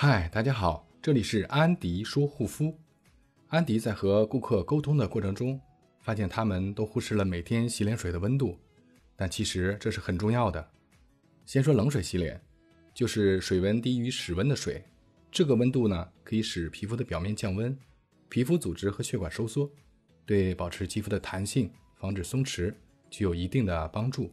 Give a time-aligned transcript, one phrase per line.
[0.00, 2.72] 嗨，大家好，这里是安迪说护肤。
[3.48, 5.60] 安迪在和顾客沟通的过程中，
[6.02, 8.56] 发现他们都忽视了每天洗脸水的温度，
[9.16, 10.64] 但其实这是很重要的。
[11.44, 12.40] 先说冷水洗脸，
[12.94, 14.84] 就是水温低于室温的水，
[15.32, 17.76] 这个温度呢可以使皮肤的表面降温，
[18.28, 19.68] 皮肤组织和血管收缩，
[20.24, 22.72] 对保持肌肤的弹性、防止松弛
[23.10, 24.32] 具有一定的帮助。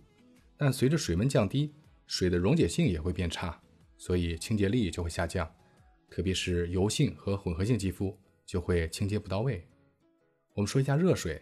[0.57, 1.73] 但随着水温降低，
[2.05, 3.59] 水的溶解性也会变差。
[3.97, 5.49] 所以清洁力就会下降，
[6.09, 9.67] 特别是油性和混合性肌肤就会清洁不到位。
[10.53, 11.41] 我们说一下热水，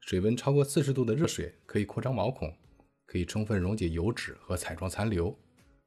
[0.00, 2.54] 水温超过四十度的热水可以扩张毛孔，
[3.06, 5.38] 可以充分溶解油脂和彩妆残留，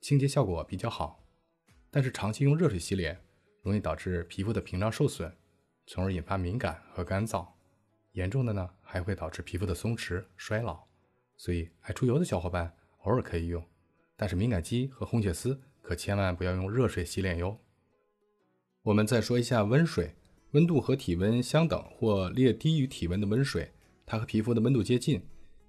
[0.02, 1.24] 清洁效果比较好。
[1.92, 3.20] 但是长期用热水洗脸，
[3.64, 5.36] 容易导致皮肤的屏障受损，
[5.88, 7.48] 从而引发敏感和干燥。
[8.14, 10.84] 严重的呢，还会导致皮肤的松弛衰老。
[11.38, 13.64] 所以爱出油的小伙伴偶尔可以用，
[14.18, 15.60] 但是敏感肌和红血丝。
[15.90, 17.58] 可千万不要用热水洗脸哟。
[18.84, 20.14] 我们再说一下温水，
[20.52, 23.72] 温度和体温相等或略低于体温的温水，
[24.06, 25.20] 它和皮肤的温度接近，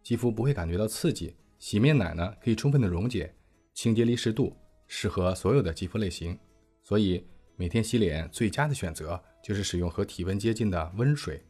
[0.03, 1.35] 肌肤不会感觉到刺激。
[1.59, 3.35] 洗面奶呢可以充分的溶解，
[3.73, 4.55] 清洁力适度，
[4.87, 6.39] 适合所有的肌肤类型。
[6.83, 11.43] 所以每天洗脸最佳的选择就是使用和体温接近的温水。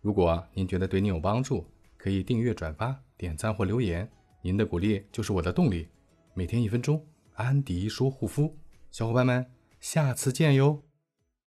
[0.00, 1.64] 如果您觉得对您有帮助，
[1.96, 4.10] 可以订阅、转发、点赞或留言，
[4.42, 5.86] 您的鼓励就是我的动力。
[6.34, 7.00] 每天一分钟。
[7.38, 8.56] 安迪说：“护肤，
[8.90, 9.46] 小伙伴们，
[9.78, 10.82] 下次见哟。”